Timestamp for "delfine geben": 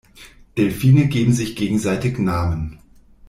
0.57-1.31